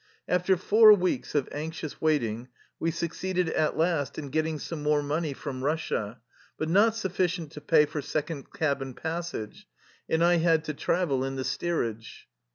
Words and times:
After 0.27 0.57
four 0.57 0.93
weeks 0.93 1.35
of 1.35 1.47
anxious 1.51 2.01
waiting 2.01 2.47
we 2.79 2.89
suc 2.89 3.11
ceeded 3.11 3.55
at 3.55 3.77
last 3.77 4.17
in 4.17 4.29
getting 4.31 4.57
some 4.57 4.81
more 4.81 5.03
money 5.03 5.31
from 5.31 5.61
Eussia, 5.61 6.17
but 6.57 6.69
not 6.69 6.95
sufficient 6.95 7.51
to 7.51 7.61
pay 7.61 7.85
for 7.85 8.01
second 8.01 8.51
cabin 8.51 8.95
passage, 8.95 9.67
and 10.09 10.23
I 10.25 10.37
had 10.37 10.63
to 10.63 10.73
travel 10.73 11.23
in 11.23 11.35
the 11.35 11.43
steer 11.43 11.83
age. 11.87 12.27